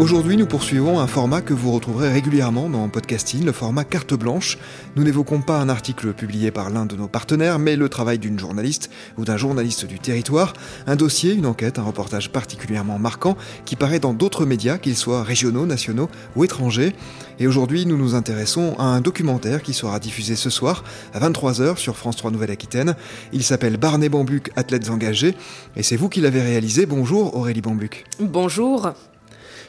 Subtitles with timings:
[0.00, 4.58] Aujourd'hui, nous poursuivons un format que vous retrouverez régulièrement dans Podcasting, le format carte blanche.
[4.96, 8.36] Nous n'évoquons pas un article publié par l'un de nos partenaires, mais le travail d'une
[8.36, 10.52] journaliste ou d'un journaliste du territoire,
[10.88, 15.22] un dossier, une enquête, un reportage particulièrement marquant qui paraît dans d'autres médias, qu'ils soient
[15.22, 16.92] régionaux, nationaux ou étrangers.
[17.38, 20.82] Et aujourd'hui, nous nous intéressons à un documentaire qui sera diffusé ce soir
[21.14, 22.96] à 23h sur France 3 Nouvelle-Aquitaine.
[23.32, 25.36] Il s'appelle Barnet Bambuc, athlètes engagés,
[25.76, 26.84] et c'est vous qui l'avez réalisé.
[26.84, 28.04] Bonjour Aurélie Bambuc.
[28.18, 28.92] Bonjour.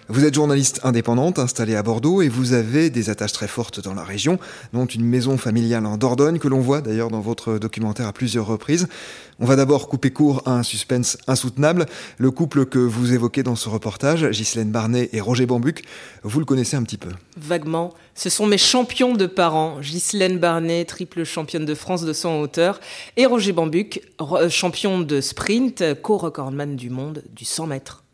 [0.08, 3.96] Vous êtes journaliste indépendante installée à Bordeaux et vous avez des attaches très fortes dans
[3.96, 4.38] la région,
[4.72, 8.46] dont une maison familiale en Dordogne que l'on voit d'ailleurs dans votre documentaire à plusieurs
[8.46, 8.88] reprises.
[9.40, 11.88] On va d'abord couper court à un suspense insoutenable.
[12.20, 15.84] Le couple que vous évoquez dans ce reportage, Ghislaine Barnet et Roger Bambuc,
[16.22, 17.92] vous le connaissez un petit peu Vaguement.
[18.14, 19.80] Ce sont mes champions de parents.
[19.82, 22.80] Ghislaine Barnet, triple championne de France de 100 hauteur,
[23.18, 24.04] et Roger Bambuc,
[24.50, 28.05] champion de sprint, co-recordman du monde du 100 mètres.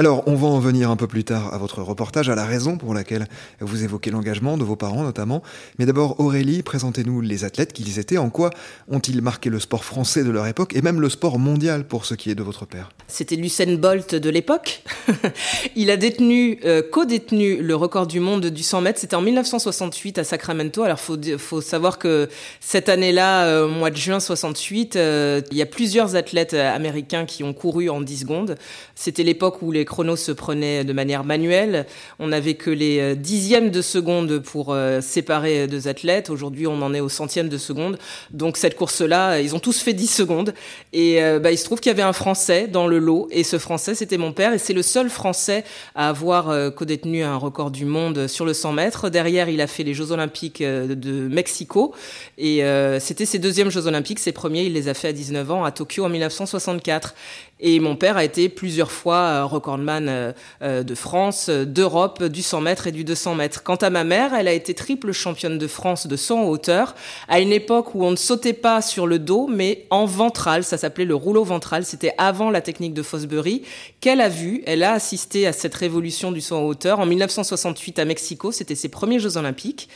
[0.00, 2.78] Alors, on va en venir un peu plus tard à votre reportage, à la raison
[2.78, 3.26] pour laquelle
[3.60, 5.42] vous évoquez l'engagement de vos parents notamment.
[5.78, 8.16] Mais d'abord, Aurélie, présentez-nous les athlètes qu'ils étaient.
[8.16, 8.48] En quoi
[8.88, 12.14] ont-ils marqué le sport français de leur époque et même le sport mondial pour ce
[12.14, 12.88] qui est de votre père?
[13.08, 14.82] C'était Lucien Bolt de l'époque.
[15.76, 19.00] Il a détenu, euh, co-détenu le record du monde du 100 mètres.
[19.00, 20.82] C'était en 1968 à Sacramento.
[20.82, 25.62] Alors, faut, faut savoir que cette année-là, euh, mois de juin 68, euh, il y
[25.62, 28.56] a plusieurs athlètes américains qui ont couru en 10 secondes.
[28.94, 31.84] C'était l'époque où les chronos se prenaient de manière manuelle.
[32.20, 36.30] On n'avait que les euh, dixièmes de seconde pour euh, séparer deux athlètes.
[36.30, 37.98] Aujourd'hui, on en est au centième de seconde.
[38.30, 40.54] Donc cette course-là, ils ont tous fait 10 secondes.
[40.92, 43.28] Et euh, bah, il se trouve qu'il y avait un Français dans le lot.
[43.32, 44.52] Et ce Français, c'était mon père.
[44.54, 45.64] Et c'est le seul Français
[45.96, 49.10] à avoir co-détenu un record du monde sur le 100 mètres.
[49.10, 51.92] Derrière, il a fait les Jeux Olympiques de Mexico.
[52.38, 52.62] Et
[53.00, 54.20] c'était ses deuxièmes Jeux Olympiques.
[54.20, 57.14] Ses premiers, il les a fait à 19 ans à Tokyo en 1964.
[57.60, 60.32] Et mon père a été plusieurs fois euh, recordman euh,
[60.62, 63.62] euh, de France, d'Europe, du 100 mètres et du 200 mètres.
[63.62, 66.94] Quant à ma mère, elle a été triple championne de France de 100 en hauteur,
[67.28, 70.64] à une époque où on ne sautait pas sur le dos, mais en ventral.
[70.64, 71.84] Ça s'appelait le rouleau ventral.
[71.84, 73.62] C'était avant la technique de Fosbury
[74.00, 74.62] qu'elle a vu.
[74.66, 78.52] Elle a assisté à cette révolution du saut en hauteur en 1968 à Mexico.
[78.52, 79.88] C'était ses premiers Jeux Olympiques.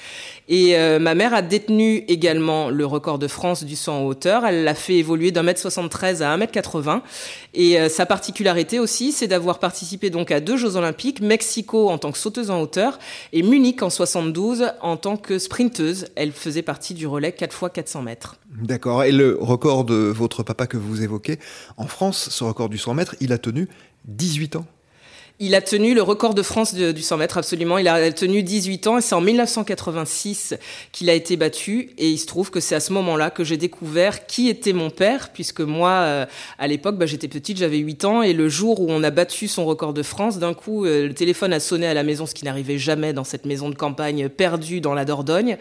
[0.49, 4.44] Et ma mère a détenu également le record de France du saut en hauteur.
[4.44, 7.03] Elle l'a fait évoluer d'un mètre 73 à 1 mètre 80.
[7.55, 11.99] Et euh, sa particularité aussi, c'est d'avoir participé donc à deux Jeux Olympiques, Mexico en
[11.99, 12.99] tant que sauteuse en hauteur
[13.32, 16.06] et Munich en 72 en tant que sprinteuse.
[16.16, 18.37] Elle faisait partie du relais 4 x 400 mètres.
[18.62, 19.05] D'accord.
[19.05, 21.38] Et le record de votre papa que vous évoquez,
[21.76, 23.69] en France, ce record du 100 mètres, il a tenu
[24.06, 24.66] 18 ans.
[25.40, 27.78] Il a tenu le record de France du 100 mètres, absolument.
[27.78, 30.54] Il a tenu 18 ans et c'est en 1986
[30.92, 31.90] qu'il a été battu.
[31.98, 34.90] Et il se trouve que c'est à ce moment-là que j'ai découvert qui était mon
[34.90, 36.26] père, puisque moi, euh,
[36.60, 38.22] à l'époque, bah, j'étais petite, j'avais 8 ans.
[38.22, 41.14] Et le jour où on a battu son record de France, d'un coup, euh, le
[41.14, 44.28] téléphone a sonné à la maison, ce qui n'arrivait jamais dans cette maison de campagne
[44.28, 45.58] perdue dans la Dordogne.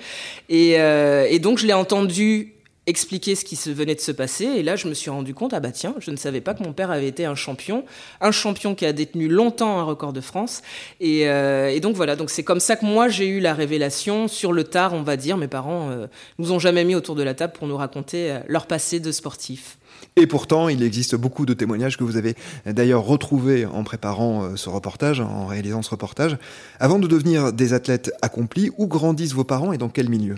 [0.50, 2.54] Et, euh, et donc, je l'ai entendu
[2.86, 4.46] expliquer ce qui se venait de se passer.
[4.46, 6.64] Et là, je me suis rendu compte, ah bah tiens, je ne savais pas que
[6.64, 7.86] mon père avait été un champion,
[8.22, 10.62] un champion qui a détenu longtemps un record de France.
[11.00, 14.54] Et, euh, donc voilà, donc c'est comme ça que moi j'ai eu la révélation sur
[14.54, 15.38] le tard, on va dire.
[15.38, 16.08] Mes parents euh,
[16.40, 19.12] nous ont jamais mis autour de la table pour nous raconter euh, leur passé de
[19.12, 19.78] sportif.
[20.16, 24.56] Et pourtant, il existe beaucoup de témoignages que vous avez d'ailleurs retrouvés en préparant euh,
[24.56, 26.38] ce reportage, en réalisant ce reportage.
[26.80, 30.36] Avant de devenir des athlètes accomplis, où grandissent vos parents et dans quel milieu?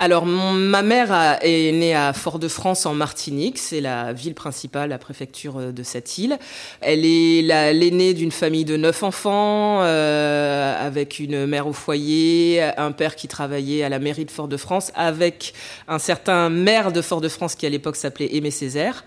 [0.00, 5.58] Alors, ma mère est née à Fort-de-France en Martinique, c'est la ville principale, la préfecture
[5.58, 6.36] euh, de cette île.
[6.80, 7.42] Elle est
[7.72, 13.28] l'aînée d'une famille de neuf enfants, euh, avec une mère au foyer, un père qui
[13.28, 15.54] travaillait à la mairie de Fort-de-France, avec
[15.86, 19.04] un certain maire de Fort-de-France qui à l'époque s'appelait Aimé Césaire.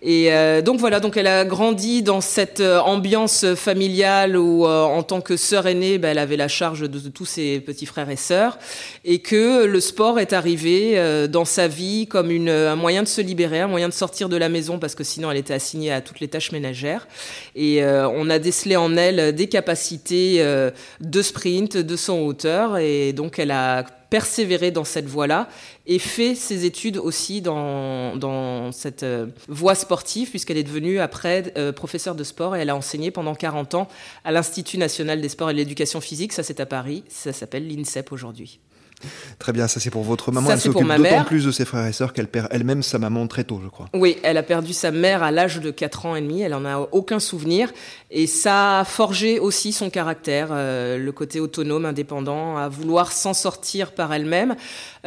[0.00, 4.84] Et euh, donc voilà, donc elle a grandi dans cette euh, ambiance familiale où, euh,
[4.84, 8.08] en tant que sœur aînée, ben, elle avait la charge de, tous ses petits frères
[8.08, 8.58] et sœurs,
[9.04, 13.60] et que le sport est arrivé dans sa vie comme un moyen de se libérer,
[13.60, 16.20] un moyen de sortir de la maison parce que sinon elle était assignée à toutes
[16.20, 17.08] les tâches ménagères.
[17.56, 20.44] Et on a décelé en elle des capacités
[21.00, 25.48] de sprint, de son hauteur, et donc elle a persévéré dans cette voie-là
[25.86, 31.52] et fait ses études aussi dans, dans cette euh, voie sportive, puisqu'elle est devenue après
[31.56, 33.88] euh, professeure de sport et elle a enseigné pendant 40 ans
[34.24, 36.32] à l'Institut national des sports et de l'éducation physique.
[36.32, 37.04] Ça, c'est à Paris.
[37.08, 38.60] Ça s'appelle l'INSEP aujourd'hui.
[39.38, 40.48] Très bien, ça c'est pour votre maman.
[40.48, 43.26] Ça, elle s'occupe d'autant plus de ses frères et sœurs qu'elle perd elle-même sa maman
[43.26, 43.86] très tôt, je crois.
[43.94, 46.64] Oui, elle a perdu sa mère à l'âge de 4 ans et demi, elle en
[46.64, 47.70] a aucun souvenir
[48.10, 53.34] et ça a forgé aussi son caractère, euh, le côté autonome, indépendant, à vouloir s'en
[53.34, 54.56] sortir par elle-même.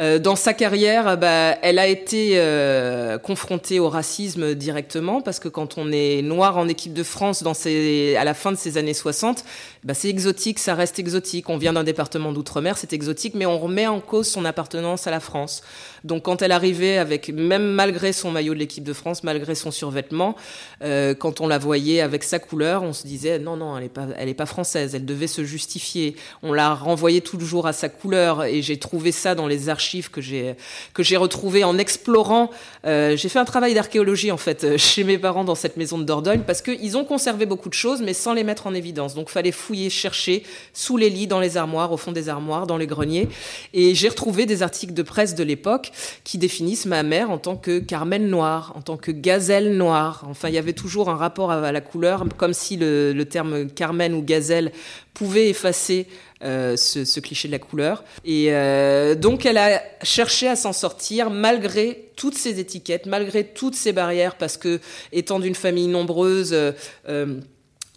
[0.00, 5.48] Euh, dans sa carrière, bah, elle a été euh, confrontée au racisme directement parce que
[5.48, 8.78] quand on est noir en équipe de France dans ces, à la fin de ces
[8.78, 9.44] années 60,
[9.84, 11.48] bah, c'est exotique, ça reste exotique.
[11.48, 15.10] On vient d'un département d'outre-mer, c'est exotique, mais on remet en cause son appartenance à
[15.10, 15.62] la France.
[16.04, 19.70] Donc quand elle arrivait avec, même malgré son maillot de l'équipe de France, malgré son
[19.70, 20.34] survêtement,
[20.82, 23.88] euh, quand on la voyait avec sa couleur, on se disait non non, elle est
[23.88, 26.16] pas, elle est pas française, elle devait se justifier.
[26.42, 30.20] On la renvoyait toujours à sa couleur et j'ai trouvé ça dans les archives que
[30.20, 30.56] j'ai
[30.94, 32.50] que j'ai en explorant.
[32.84, 35.98] Euh, j'ai fait un travail d'archéologie en fait euh, chez mes parents dans cette maison
[35.98, 39.14] de Dordogne parce qu'ils ont conservé beaucoup de choses mais sans les mettre en évidence.
[39.14, 42.76] Donc fallait fouiller, chercher sous les lits, dans les armoires, au fond des armoires, dans
[42.76, 43.28] les greniers
[43.72, 45.91] et j'ai retrouvé des articles de presse de l'époque
[46.24, 50.24] qui définissent ma mère en tant que Carmen noire, en tant que gazelle noire.
[50.28, 54.14] Enfin, il y avait toujours un rapport à la couleur, comme si le, terme Carmen
[54.14, 54.72] ou gazelle
[55.14, 56.06] pouvait effacer
[56.42, 58.02] euh, ce, ce, cliché de la couleur.
[58.24, 63.74] Et euh, donc, elle a cherché à s'en sortir malgré toutes ces étiquettes, malgré toutes
[63.74, 64.80] ces barrières, parce que
[65.12, 67.40] étant d'une famille nombreuse, euh,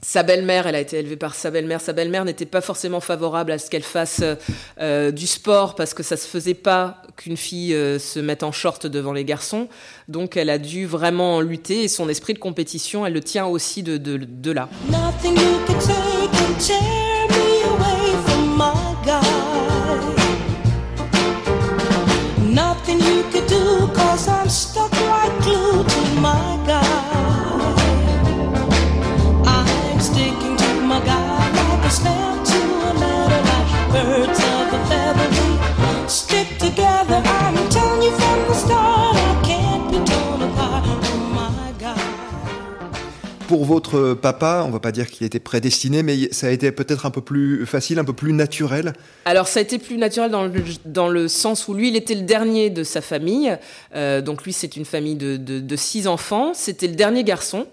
[0.07, 1.81] sa belle-mère, elle a été élevée par sa belle-mère.
[1.81, 4.21] Sa belle-mère n'était pas forcément favorable à ce qu'elle fasse
[4.79, 8.51] euh, du sport parce que ça se faisait pas qu'une fille euh, se mette en
[8.51, 9.67] short devant les garçons.
[10.07, 13.81] Donc elle a dû vraiment lutter et son esprit de compétition, elle le tient aussi
[13.81, 14.69] de là.
[14.91, 15.55] Nothing you
[43.55, 47.05] Pour votre papa, on va pas dire qu'il était prédestiné, mais ça a été peut-être
[47.05, 48.91] un peu plus facile, un peu plus naturel.
[49.23, 50.51] Alors ça a été plus naturel dans le,
[50.83, 53.57] dans le sens où lui, il était le dernier de sa famille.
[53.95, 56.51] Euh, donc lui, c'est une famille de, de, de six enfants.
[56.53, 57.65] C'était le dernier garçon.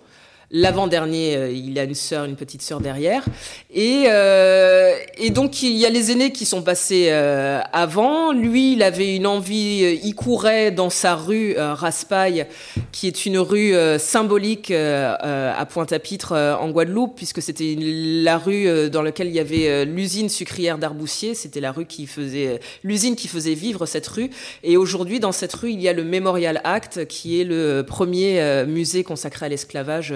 [0.55, 3.25] L'avant-dernier, euh, il a une sœur, une petite sœur derrière.
[3.73, 8.33] Et, euh, et donc, il y a les aînés qui sont passés euh, avant.
[8.33, 12.47] Lui, il avait une envie, euh, il courait dans sa rue euh, Raspail,
[12.93, 19.01] qui est une rue euh, symbolique à Pointe-à-Pitre en Guadeloupe, puisque c'était la rue dans
[19.01, 21.35] laquelle il y avait l'usine sucrière d'Arboussier.
[21.35, 24.29] C'était la rue qui faisait, l'usine qui faisait vivre cette rue.
[24.63, 28.65] Et aujourd'hui, dans cette rue, il y a le Memorial Act, qui est le premier
[28.67, 30.15] musée consacré à l'esclavage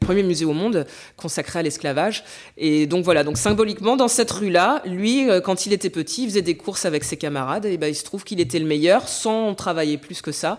[0.00, 0.86] le premier musée au monde
[1.16, 2.24] consacré à l'esclavage.
[2.56, 6.30] Et donc voilà, donc symboliquement, dans cette rue-là, lui, euh, quand il était petit, il
[6.30, 9.08] faisait des courses avec ses camarades, et ben, il se trouve qu'il était le meilleur
[9.08, 10.58] sans travailler plus que ça.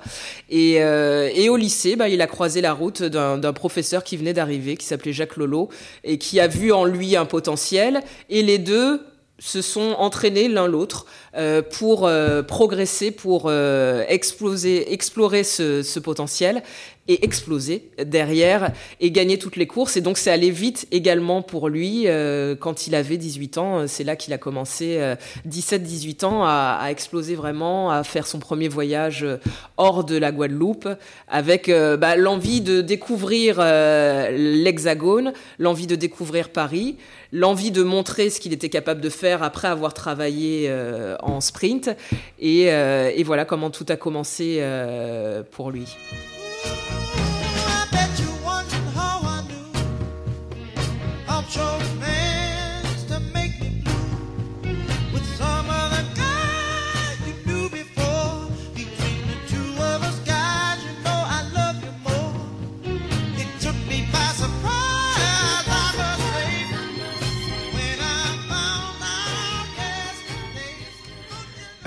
[0.49, 4.33] Et, euh, et au lycée, ben, il a croisé la route d'un professeur qui venait
[4.33, 5.69] d'arriver, qui s'appelait Jacques Lolo,
[6.03, 9.01] et qui a vu en lui un potentiel, et les deux
[9.39, 12.09] se sont entraînés l'un l'autre euh, pour
[12.47, 16.63] progresser, pour exploser, explorer ce, potentiel
[17.07, 19.97] et exploser derrière et gagner toutes les courses.
[19.97, 23.87] Et donc c'est allé vite également pour lui euh, quand il avait 18 ans.
[23.87, 24.99] C'est là qu'il a commencé,
[25.47, 29.25] 17-18 ans, à, à, exploser vraiment, à faire son premier voyage
[29.77, 30.87] hors de la Guadeloupe
[31.27, 36.97] avec euh, bah, l'envie de découvrir euh, l'Hexagone, l'envie de découvrir Paris,
[37.31, 40.71] l'envie de montrer ce qu'il était capable de faire après avoir travaillé
[41.21, 41.89] en sprint.
[42.39, 44.63] Et, et, voilà comment tout a commencé
[45.51, 45.85] pour lui.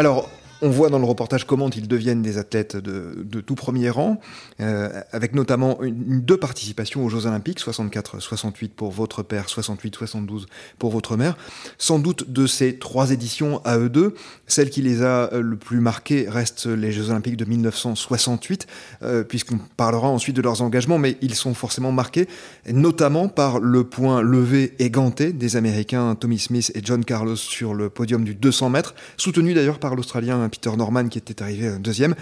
[0.01, 0.30] Alors,
[0.63, 4.21] On voit dans le reportage comment ils deviennent des athlètes de, tout premier rang,
[4.61, 10.45] euh, avec notamment deux participations aux Jeux Olympiques, 64-68 pour votre père, 68-72
[10.79, 11.39] pour votre mère.
[11.79, 14.15] Sans doute de ces trois éditions à eux deux,
[14.47, 18.67] celle qui les a euh, le plus marquées reste les Jeux Olympiques de 1968,
[19.03, 22.29] euh, puisqu'on parlera ensuite de leurs engagements, mais ils sont forcément marqués,
[22.71, 27.73] notamment par le point levé et ganté des Américains Tommy Smith et John Carlos sur
[27.73, 32.15] le podium du 200 mètres, soutenu d'ailleurs par l'Australien Peter Norman qui était arrivé deuxième.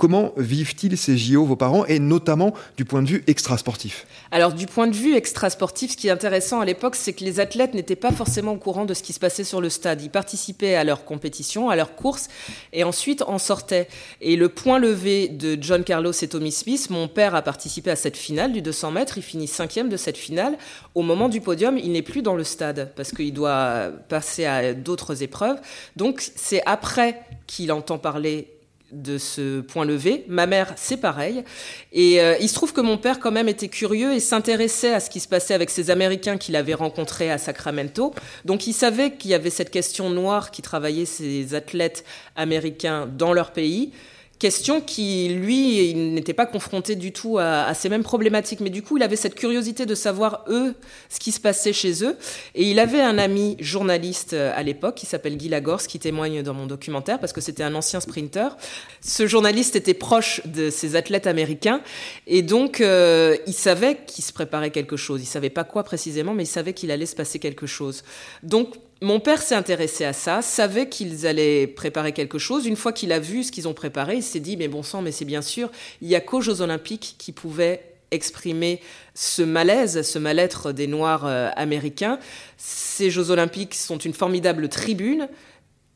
[0.00, 4.06] Comment vivent-ils ces JO, vos parents, et notamment du point de vue extrasportif?
[4.30, 7.38] Alors, du point de vue extrasportif, ce qui est intéressant à l'époque, c'est que les
[7.38, 10.00] athlètes n'étaient pas forcément au courant de ce qui se passait sur le stade.
[10.00, 12.28] Ils participaient à leurs compétitions, à leurs courses,
[12.72, 13.88] et ensuite en sortaient.
[14.22, 17.96] Et le point levé de John Carlos et Tommy Smith, mon père a participé à
[17.96, 20.56] cette finale du 200 mètres, il finit cinquième de cette finale.
[20.94, 24.72] Au moment du podium, il n'est plus dans le stade, parce qu'il doit passer à
[24.72, 25.60] d'autres épreuves.
[25.96, 28.48] Donc, c'est après qu'il entend parler
[28.92, 30.24] de ce point levé.
[30.28, 31.44] Ma mère, c'est pareil.
[31.92, 35.00] Et euh, il se trouve que mon père, quand même, était curieux et s'intéressait à
[35.00, 38.14] ce qui se passait avec ces Américains qu'il avait rencontrés à Sacramento.
[38.44, 42.04] Donc il savait qu'il y avait cette question noire qui travaillait ces athlètes
[42.36, 43.92] américains dans leur pays
[44.40, 48.60] question qui, lui, il n'était pas confronté du tout à, ces mêmes problématiques.
[48.60, 50.74] Mais du coup, il avait cette curiosité de savoir, eux,
[51.08, 52.16] ce qui se passait chez eux.
[52.56, 56.42] Et il avait un ami journaliste euh, à l'époque qui s'appelle Guy Lagorce, qui témoigne
[56.42, 58.56] dans mon documentaire, parce que c'était un ancien sprinter.
[59.02, 61.82] Ce journaliste était proche de ces athlètes américains.
[62.26, 65.20] Et donc, euh, il savait qu'il se préparait quelque chose.
[65.22, 68.02] Il savait pas quoi précisément, mais il savait qu'il allait se passer quelque chose.
[68.42, 72.66] Donc, mon père s'est intéressé à ça, savait qu'ils allaient préparer quelque chose.
[72.66, 75.00] Une fois qu'il a vu ce qu'ils ont préparé, il s'est dit, mais bon sang,
[75.00, 75.70] mais c'est bien sûr,
[76.02, 78.80] il n'y a qu'aux Jeux Olympiques qui pouvaient exprimer
[79.14, 82.18] ce malaise, ce mal-être des Noirs euh, américains.
[82.56, 85.28] Ces Jeux Olympiques sont une formidable tribune.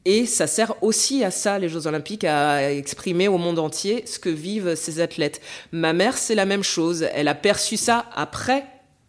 [0.06, 4.18] Et ça sert aussi à ça, les Jeux Olympiques, à exprimer au monde entier ce
[4.18, 5.40] que vivent ces athlètes.
[5.73, 7.06] Ma mère, c'est la même chose.
[7.14, 8.64] Elle a perçu ça après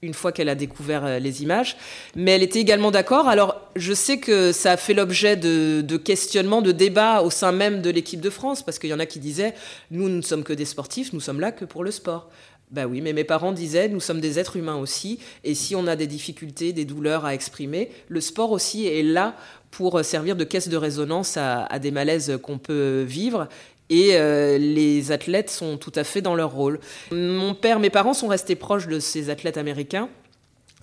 [0.05, 1.75] une fois qu'elle a découvert euh, les images.
[2.15, 3.27] Mais elle était également d'accord.
[3.27, 7.81] Alors, je sais que ça a fait l'objet de, questionnements, de débats au sein même
[7.81, 9.53] de l'équipe de France, parce qu'il y en a qui disaient,
[9.91, 12.29] nous, nous ne sommes que des sportifs, nous sommes là que pour le sport.
[12.71, 15.85] Ben oui, mais mes parents disaient, nous sommes des êtres humains aussi, et si on
[15.85, 19.35] a des difficultés, des douleurs à exprimer, le sport aussi est là
[19.69, 23.49] pour servir de caisse de résonance à des malaises qu'on peut vivre
[23.89, 26.79] et euh, les athlètes sont tout à fait dans leur rôle.
[27.11, 30.09] Mon père, mes parents sont restés proches de ces athlètes américains.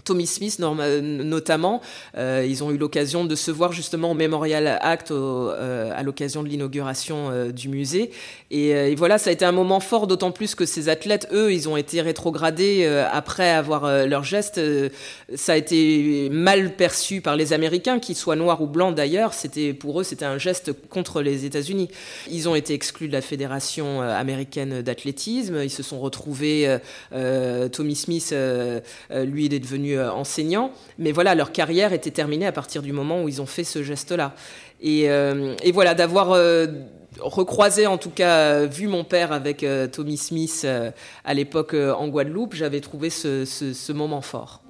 [0.04, 1.80] Tommy Smith notamment,
[2.16, 6.42] euh, ils ont eu l'occasion de se voir justement au Memorial Act euh, à l'occasion
[6.42, 8.10] de l'inauguration euh, du musée.
[8.50, 11.68] Et, voilà, ça a été un moment fort, d'autant plus que ces athlètes, eux, ils
[11.68, 14.60] ont été rétrogradés après avoir leur geste.
[15.34, 19.32] ça a été mal perçu par les Américains, qu'ils soient noirs ou blancs d'ailleurs.
[19.32, 21.88] C'était pour eux, c'était un geste contre les États-Unis.
[22.30, 25.60] Ils ont été exclus de la fédération américaine d'athlétisme.
[25.62, 26.76] Ils se sont retrouvés.
[27.10, 28.34] Tommy Smith,
[29.10, 32.92] lui, il est devenu euh, enseignants, mais voilà, leur carrière était terminée à partir du
[32.92, 34.32] moment où ils ont fait ce geste-là.
[34.80, 36.66] Et, euh, voilà, d'avoir euh,
[37.20, 40.66] recroisé, en tout cas, vu mon père avec Tommy Smith
[41.24, 44.62] à l'époque en Guadeloupe, j'avais trouvé ce, moment fort.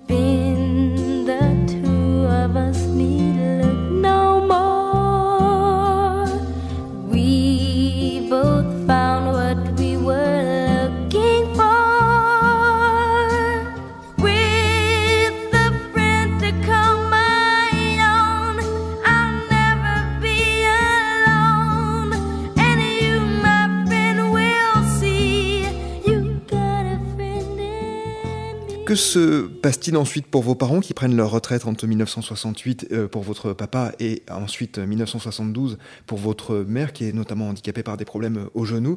[28.93, 33.23] Que se passe-t-il ensuite pour vos parents qui prennent leur retraite entre 1968 euh, pour
[33.23, 38.51] votre papa et ensuite 1972 pour votre mère qui est notamment handicapée par des problèmes
[38.53, 38.97] au genou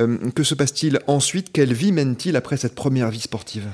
[0.00, 1.52] euh, Que se passe-t-il ensuite?
[1.52, 3.68] Quelle vie mène-t-il après cette première vie sportive?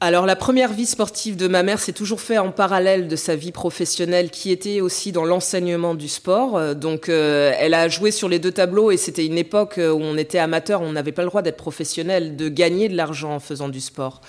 [0.00, 3.34] Alors la première vie sportive de ma mère s'est toujours fait en parallèle de sa
[3.34, 6.56] vie professionnelle qui était aussi dans l'enseignement du sport.
[6.56, 10.18] Euh, donc elle a joué sur les deux tableaux et c'était une époque où on
[10.18, 13.70] était amateur, on n'avait pas le droit d'être professionnel, de gagner de l'argent en faisant
[13.70, 14.20] du sport.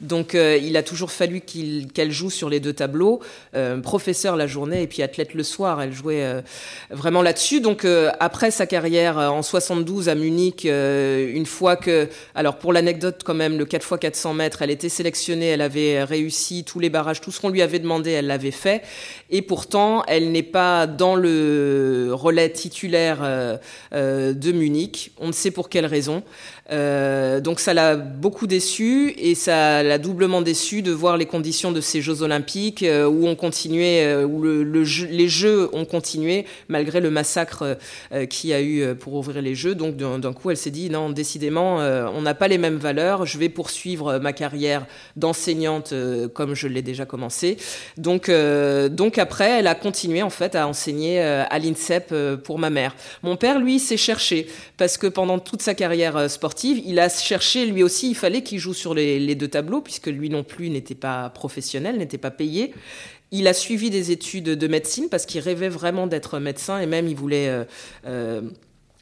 [0.00, 3.20] Donc euh, il a toujours fallu qu'elle joue sur les deux tableaux,
[3.54, 5.80] euh, professeur la journée et puis athlète le soir.
[5.80, 6.42] Elle jouait euh,
[6.90, 7.60] vraiment là-dessus.
[7.60, 7.86] Donc
[8.20, 13.58] après sa carrière en 72 à Munich, une fois que, alors pour l'anecdote quand même,
[13.58, 17.30] le 4 x 400 mètres, elle était sélectionnée, elle avait réussi tous les barrages, tout
[17.30, 18.82] ce qu'on lui avait demandé, elle l'avait fait.
[19.30, 23.20] Et pourtant, elle n'est pas dans le relais titulaire
[23.92, 25.12] de Munich.
[25.18, 26.22] On ne sait pour quelle raison.
[26.70, 31.70] Euh, donc ça l'a beaucoup déçu et ça l'a doublement déçu de voir les conditions
[31.72, 35.84] de ces Jeux Olympiques euh, où on continuait, euh, où le, le les Jeux ont
[35.84, 37.76] continué malgré le massacre
[38.12, 39.74] euh, qu'il a eu pour ouvrir les Jeux.
[39.74, 43.26] Donc d'un coup, elle s'est dit non, décidément, on n'a pas les mêmes valeurs.
[43.26, 45.92] Je vais poursuivre ma carrière d'enseignante
[46.34, 47.56] comme je l'ai déjà commencé.
[47.96, 48.30] Donc
[48.90, 52.94] donc après, elle a continué en fait à enseigner à l'INSEP pour ma mère.
[53.22, 54.46] Mon père, lui, s'est cherché
[54.76, 56.28] parce que pendant toute sa carrière euh,
[56.64, 58.10] il a cherché lui aussi.
[58.10, 61.98] Il fallait qu'il joue sur les, deux tableaux puisque lui non plus n'était pas professionnel,
[61.98, 62.74] n'était pas payé.
[63.32, 67.08] Il a suivi des études de médecine parce qu'il rêvait vraiment d'être médecin et même
[67.08, 67.64] il voulait euh,
[68.06, 68.40] euh,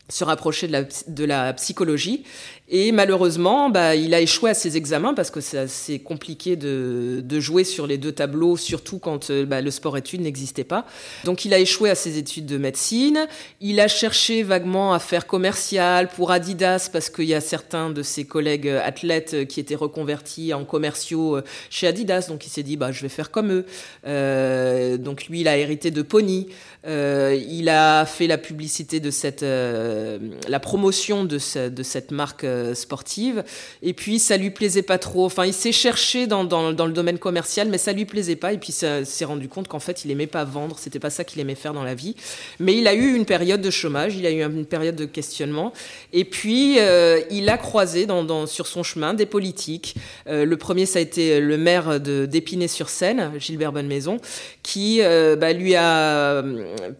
[0.08, 2.24] se rapprocher de la psychologie.
[2.68, 7.20] Et malheureusement, bah, il a échoué à ses examens parce que c'est assez compliqué de,
[7.22, 10.86] de jouer sur les deux tableaux, surtout quand euh, bah, le sport-études n'existait pas.
[11.24, 13.26] Donc il a échoué à ses études de médecine.
[13.60, 18.02] Il a cherché vaguement à faire commercial pour Adidas parce qu'il y a certains de
[18.02, 22.28] ses collègues euh, athlètes euh, qui étaient reconvertis en commerciaux chez Adidas.
[22.28, 23.66] Donc il s'est dit, bah, je vais faire comme eux.
[24.06, 26.48] Euh, donc lui, il a hérité de Pony.
[26.86, 30.18] Euh, il a fait la publicité de cette, euh,
[30.48, 33.44] la promotion de cette marque euh, sportive.
[33.82, 35.24] Et puis ça lui plaisait pas trop.
[35.26, 38.52] Enfin, il s'est cherché dans, dans, le domaine commercial, mais ça lui plaisait pas.
[38.52, 40.76] Et puis ça s'est rendu compte qu'en fait, il aimait pas vendre.
[40.78, 42.14] C'était pas ça qu'il aimait faire dans la vie.
[42.60, 44.16] Mais il a eu une période de chômage.
[44.16, 45.72] Il a eu une période de questionnement.
[46.12, 49.96] Et puis euh, il a croisé dans, sur son chemin des politiques.
[50.28, 54.18] Euh, le premier, ça a été le maire d'Épinay-sur-Seine, Gilbert Bonne-Maison,
[54.62, 56.42] qui bah, lui a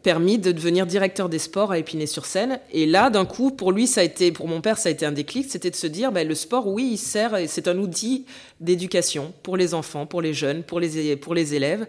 [0.03, 2.59] permis de devenir directeur des sports à Épinay-sur-Seine.
[2.73, 5.07] Et là, d'un coup, pour lui, ça a été, pour mon père, ça a été
[5.07, 8.27] un déclic, c'était de se dire, bah, le sport, oui, il sert, c'est un outil
[8.61, 11.87] d'éducation pour les enfants, pour les jeunes, pour les, pour les élèves.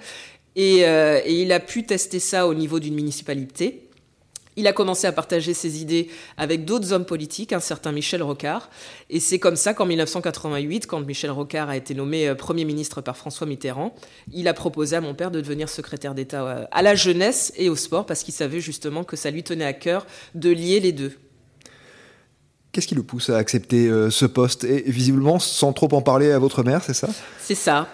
[0.56, 3.86] Et, euh, et il a pu tester ça au niveau d'une municipalité.
[4.58, 8.70] Il a commencé à partager ses idées avec d'autres hommes politiques, un certain Michel Rocard.
[9.10, 13.02] Et c'est comme ça qu'en 1988, quand Michel Rocard a été nommé euh, Premier ministre
[13.02, 13.94] par François Mitterrand,
[14.32, 17.68] il a proposé à mon père de devenir secrétaire d'État euh, à la jeunesse et
[17.68, 20.94] au sport, parce qu'il savait justement que ça lui tenait à cœur de lier les
[20.94, 21.18] deux.
[22.76, 26.34] Qu'est-ce qui le pousse à accepter euh, ce poste Et visiblement, sans trop en parler
[26.34, 27.08] à votre mère, c'est ça?
[27.40, 27.88] C'est ça.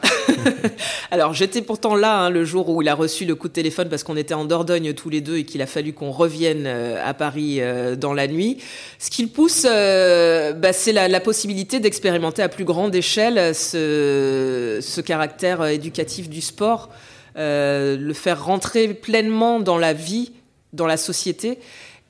[1.12, 3.90] Alors j'étais pourtant là hein, le jour où il a reçu le coup de téléphone
[3.90, 7.00] parce qu'on était en Dordogne tous les deux et qu'il a fallu qu'on revienne euh,
[7.08, 8.58] à Paris euh, dans la nuit.
[8.98, 15.64] Ce qui le pousse, bah, c'est la, possibilité d'expérimenter à plus grande échelle ce, caractère
[15.64, 16.90] éducatif du sport,
[17.36, 20.32] le faire rentrer pleinement dans la vie,
[20.74, 21.60] dans la société.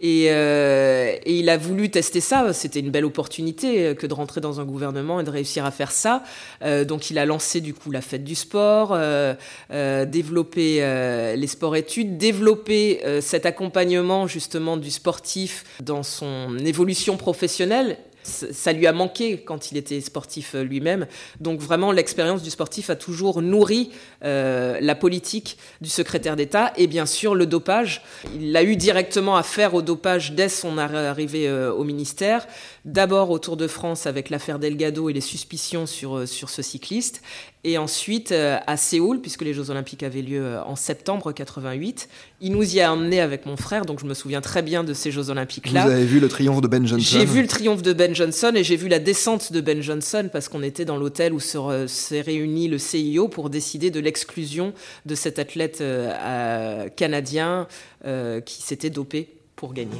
[0.04, 2.54] Et, euh, et il a voulu tester ça.
[2.54, 5.70] C'était une belle opportunité euh, que de rentrer dans un gouvernement et de réussir à
[5.70, 6.24] faire ça.
[6.64, 9.36] Euh, donc il a lancé du coup la fête du sport, euh,
[9.72, 17.16] euh, développer euh, les sports-études, développer euh, cet accompagnement justement du sportif dans son évolution
[17.16, 17.98] professionnelle.
[18.24, 21.08] Ça lui a manqué quand il était sportif euh, lui-même.
[21.40, 23.90] Donc vraiment, l'expérience du sportif a toujours nourri
[24.24, 28.04] euh, la politique du secrétaire d'État et bien sûr le dopage.
[28.40, 32.48] Il a eu directement affaire au dopage dès son arri- arrivée euh, au ministère.
[32.86, 36.62] D'abord au Tour de France avec l'affaire Delgado et les suspicions sur, euh, sur ce
[36.62, 37.22] cycliste.
[37.63, 42.10] Et ensuite euh, à Séoul, puisque les Jeux Olympiques avaient lieu euh, en septembre 88.
[42.41, 44.96] Il nous y a emmenés avec mon frère, donc je me souviens très bien de
[44.96, 45.86] ces Jeux Olympiques-là.
[45.86, 48.52] Vous avez vu le triomphe de Ben Johnson J'ai vu le triomphe de Ben Johnson
[48.56, 52.22] et j'ai vu la descente de Ben Johnson parce qu'on était dans l'hôtel où s'est
[52.22, 54.74] réuni le CIO pour décider de l'exclusion
[55.06, 57.67] de cet athlète euh, canadien
[58.06, 60.00] euh, qui s'était dopé pour gagner.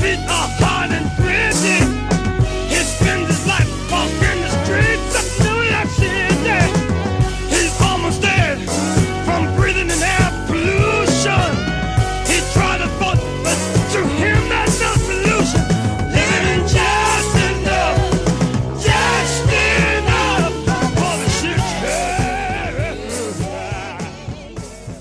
[0.00, 1.39] Feet are hard and gritty.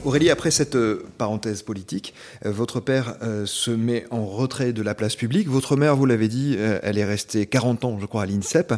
[0.10, 4.82] Aurélie, après cette euh, parenthèse politique, euh, votre père euh, se met en retrait de
[4.82, 5.48] la place publique.
[5.48, 8.74] Votre mère, vous l'avez dit, elle est restée 40 ans, je crois, à l'INSEP.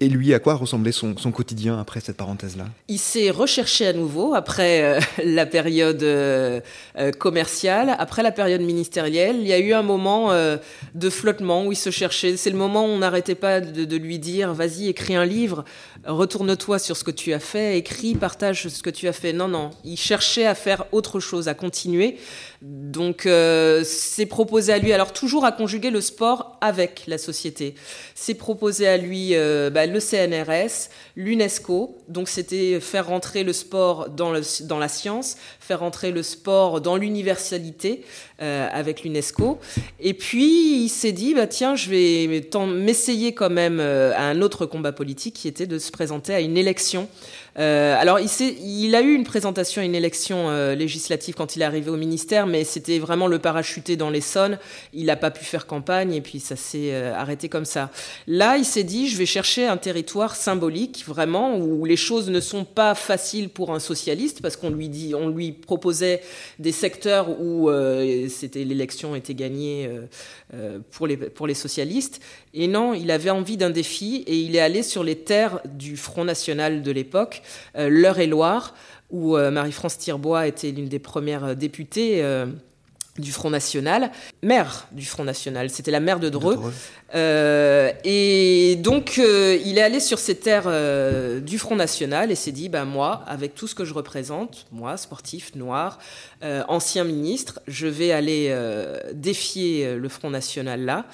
[0.00, 2.64] Et lui, à quoi ressemblait son, quotidien après cette parenthèse-là?
[2.88, 6.60] Il s'est recherché à nouveau après euh, la période euh,
[6.98, 9.36] euh, commerciale, après la période ministérielle.
[9.40, 10.30] Il y a eu un moment
[10.94, 12.36] de flottement où il se cherchait.
[12.36, 15.64] C'est le moment où on n'arrêtait pas de, de lui dire vas-y, écris un livre,
[16.06, 19.32] retourne-toi sur ce que tu as fait, écris, partage ce que tu as fait.
[19.32, 19.70] Non, non.
[19.84, 22.16] Il cherchait à faire autre chose, à continuer.
[22.66, 27.74] Donc, euh, c'est proposé à lui, alors toujours à conjuguer le sport avec la société.
[28.14, 31.98] C'est proposé à lui euh, bah, le CNRS, l'UNESCO.
[32.08, 38.04] Donc, c'était faire rentrer le sport dans, la science, faire rentrer le sport dans l'universalité.
[38.42, 39.60] euh, avec l'UNESCO.
[40.00, 44.42] Et puis il s'est dit, bah tiens, je vais m'essayer quand même euh, à un
[44.42, 47.08] autre combat politique qui était de se présenter à une élection.
[47.60, 48.28] Euh, alors il,
[48.60, 52.48] il a eu une présentation à une élection législative quand il est arrivé au ministère,
[52.48, 54.58] mais c'était vraiment le parachuté dans l'Essonne.
[54.92, 57.90] Il n'a pas pu faire campagne et puis ça s'est arrêté comme ça.
[58.26, 62.40] Là, il s'est dit, je vais chercher un territoire symbolique, vraiment, où les choses ne
[62.40, 66.20] sont pas faciles pour un socialiste, parce qu'on lui dit, on lui proposait
[66.58, 70.06] des secteurs où euh, c'était l'élection était gagnée euh,
[70.54, 70.78] euh,
[71.34, 72.20] pour les socialistes.
[72.52, 75.96] Et non, il avait envie d'un défi et il est allé sur les terres du
[75.96, 77.42] Front National de l'époque,
[77.76, 78.74] l'Eure-et-Loire,
[79.10, 82.22] où Marie-France Tirbois était l'une des premières députées.
[83.18, 84.10] Du Front National,
[84.42, 86.56] maire du Front National, c'était la maire de Dreux.
[86.56, 86.72] Dreux.
[87.14, 92.34] Euh, et donc, euh, il est allé sur ces terres euh, du Front National et
[92.34, 96.00] s'est dit, bah, moi, avec tout ce que je représente, moi, sportif, noir,
[96.42, 101.04] euh, ancien ministre, je vais aller euh, défier le Front National là.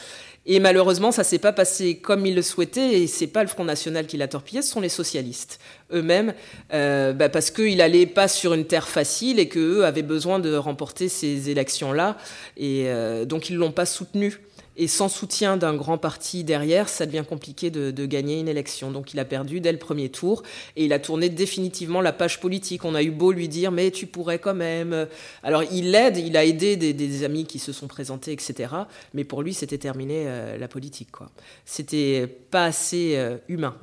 [0.46, 3.64] Et malheureusement, ça s'est pas passé comme il le souhaitait, et c'est pas le Front
[3.64, 5.60] National qui l'a torpillé, ce sont les socialistes
[5.92, 6.32] eux-mêmes,
[6.72, 10.54] euh, bah, parce qu'ils allaient pas sur une terre facile et qu'eux avaient besoin de
[10.54, 12.16] remporter ces élections-là,
[12.56, 14.40] et euh, donc ils l'ont pas soutenu.
[14.76, 18.90] Et sans soutien d'un grand parti derrière, ça devient compliqué de, de gagner une élection.
[18.90, 20.42] Donc il a perdu dès le premier tour
[20.76, 22.84] et il a tourné définitivement la page politique.
[22.84, 25.06] On a eu beau lui dire mais tu pourrais quand même.
[25.42, 28.72] Alors il aide, il a aidé des, des amis qui se sont présentés, etc.
[29.12, 31.10] Mais pour lui c'était terminé euh, la politique.
[31.10, 31.30] quoi.
[31.64, 33.74] C'était pas assez euh, humain.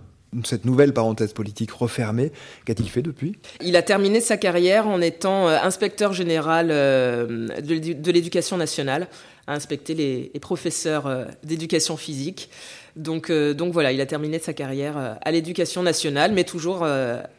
[0.44, 2.32] Cette nouvelle parenthèse politique refermée,
[2.66, 3.38] qu'a-t-il fait depuis?
[3.62, 9.08] Il a terminé sa carrière en étant euh, inspecteur général de l'éducation nationale,
[9.48, 12.50] à inspecter les, les professeurs euh, d'éducation physique.
[12.96, 16.86] Donc, euh, donc voilà, il a terminé sa carrière euh, à l'éducation nationale, mais toujours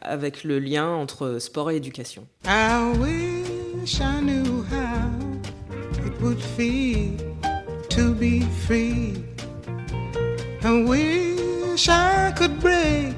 [0.00, 2.26] avec le lien entre sport et éducation.
[2.46, 5.08] I wish I knew how
[6.06, 7.12] it would feel
[7.90, 9.14] to be free.
[10.64, 13.14] I wish I could break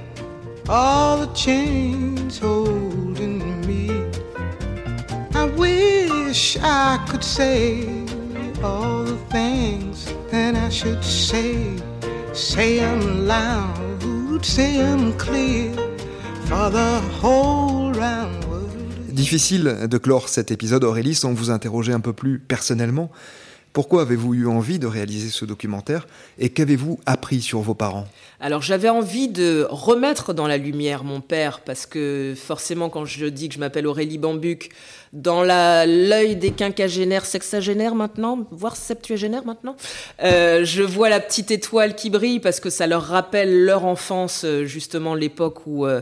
[0.69, 3.91] all the chains holding me.
[5.35, 8.00] I wish I could say
[8.63, 11.77] all the things that I should say.
[12.33, 15.73] Say them loud, say them clear
[16.47, 18.71] for the whole round world.
[19.13, 23.11] Difficile de clore cet épisode, Aurélie, sans vous interroger un peu plus personnellement.
[23.73, 28.07] Pourquoi avez-vous eu envie de réaliser ce documentaire et qu'avez-vous appris sur vos parents?
[28.41, 33.27] Alors j'avais envie de remettre dans la lumière mon père parce que forcément quand je
[33.27, 34.71] dis que je m'appelle Aurélie Bambuc,
[35.13, 39.75] dans l'œil des quinquagénaires, sexagénaires maintenant, voire septuagénaires maintenant,
[40.23, 44.45] euh, je vois la petite étoile qui brille parce que ça leur rappelle leur enfance,
[44.45, 46.01] euh, justement l'époque où euh,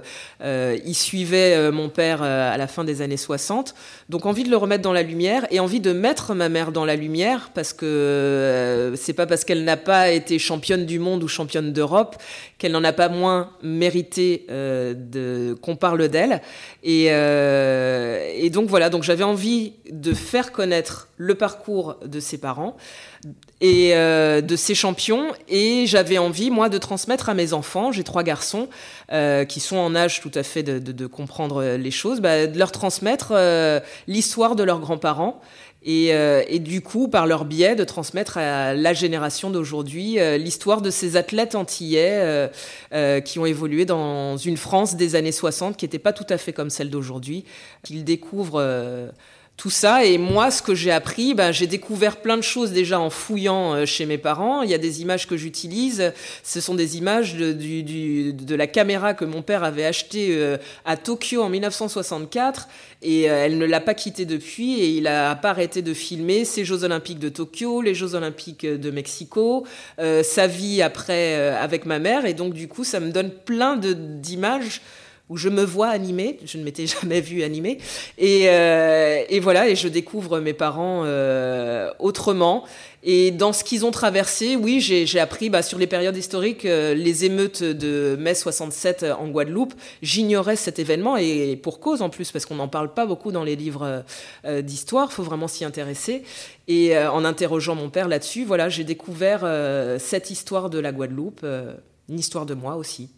[0.84, 3.74] ils suivaient mon père à la fin des années 60.
[4.08, 6.84] Donc envie de le remettre dans la lumière et envie de mettre ma mère dans
[6.84, 11.24] la lumière parce que euh, c'est pas parce qu'elle n'a pas été championne du monde
[11.24, 12.14] ou championne d'Europe
[12.56, 16.40] qu'elle n'en a pas moins mérité euh, qu'on parle d'elle.
[16.84, 22.38] Et, euh, et donc voilà, donc j'avais envie de faire connaître le parcours de ses
[22.38, 22.76] parents
[23.60, 28.22] et de ses champions et j'avais envie moi de transmettre à mes enfants j'ai trois
[28.22, 28.68] garçons
[29.48, 33.34] qui sont en âge tout à fait de, comprendre les choses bah, de leur transmettre
[34.06, 35.40] l'histoire de leurs grands-parents
[35.82, 40.36] et, euh, et du coup par leur biais de transmettre à la génération d'aujourd'hui euh,
[40.36, 42.48] l'histoire de ces athlètes antillais euh,
[42.92, 46.38] euh, qui ont évolué dans une France des années 60 qui n'était pas tout à
[46.38, 47.44] fait comme celle d'aujourd'hui
[47.84, 49.08] qu'ils découvrent euh,
[49.58, 50.04] tout ça.
[50.04, 53.74] Et moi, ce que j'ai appris, ben, j'ai découvert plein de choses déjà en fouillant
[53.74, 54.62] euh, chez mes parents.
[54.62, 56.12] Il y a des images que j'utilise.
[56.44, 60.28] Ce sont des images de, du, du- de la caméra que mon père avait achetée
[60.30, 62.68] euh, à Tokyo en 1964.
[63.02, 64.78] Et euh, elle ne l'a pas quittée depuis.
[64.80, 68.64] Et il a pas arrêté de filmer ces Jeux Olympiques de Tokyo, les Jeux Olympiques
[68.64, 69.66] de Mexico,
[69.98, 72.26] sa vie après avec ma mère.
[72.26, 74.80] Et donc, du coup, ça me donne plein d'images
[75.28, 77.78] où je me vois animée, je ne m'étais jamais vue animée,
[78.16, 82.64] et, euh, et voilà, et je découvre mes parents euh, autrement.
[83.04, 86.94] Et dans ce qu'ils ont traversé, oui, j'ai appris bah, sur les périodes historiques, euh,
[86.94, 89.72] les émeutes de mai 67 en Guadeloupe.
[90.02, 93.44] J'ignorais cet événement et pour cause en plus, parce qu'on n'en parle pas beaucoup dans
[93.44, 94.04] les livres
[94.62, 95.12] d'histoire.
[95.12, 96.24] Faut vraiment s'y intéresser.
[96.66, 99.46] Et en interrogeant mon père là-dessus, voilà, j'ai découvert
[100.00, 101.46] cette histoire de la Guadeloupe,
[102.08, 103.10] une histoire de moi aussi.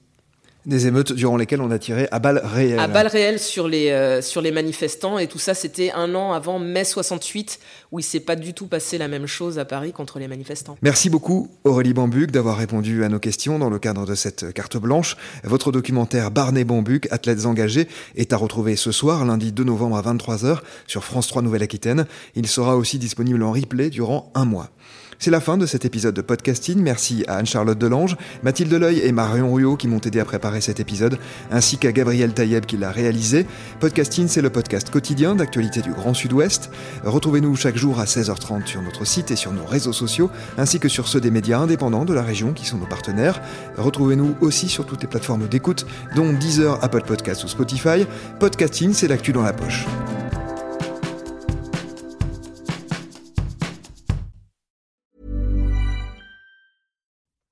[0.66, 2.78] Des émeutes durant lesquelles on a tiré à balles réelles.
[2.78, 5.18] à balles réelles sur les, euh, sur les manifestants.
[5.18, 7.58] Et tout ça, c'était un an avant mai 68,
[7.92, 10.76] où il s'est pas du tout passé la même chose à Paris contre les manifestants.
[10.82, 14.76] Merci beaucoup Aurélie Bambuc d'avoir répondu à nos questions dans le cadre de cette carte
[14.76, 15.16] blanche.
[15.44, 20.02] Votre documentaire Barney Bambuc, Athlètes engagés, est à retrouver ce soir, lundi 2 novembre à
[20.02, 22.06] 23h sur France 3 Nouvelle-Aquitaine.
[22.34, 24.70] Il sera aussi disponible en replay durant un mois.
[25.22, 26.80] C'est la fin de cet épisode de podcasting.
[26.80, 30.80] Merci à Anne-Charlotte Delange, Mathilde Leuil et Marion Ruyot qui m'ont aidé à préparer cet
[30.80, 31.18] épisode,
[31.50, 33.44] ainsi qu'à Gabriel Taïeb qui l'a réalisé.
[33.80, 36.70] Podcasting, c'est le podcast quotidien d'actualité du Grand Sud-Ouest.
[37.04, 40.88] Retrouvez-nous chaque jour à 16h30 sur notre site et sur nos réseaux sociaux, ainsi que
[40.88, 43.42] sur ceux des médias indépendants de la région qui sont nos partenaires.
[43.76, 45.84] Retrouvez-nous aussi sur toutes les plateformes d'écoute,
[46.16, 48.06] dont Deezer, Apple Podcasts ou Spotify.
[48.38, 49.84] Podcasting, c'est l'actu dans la poche.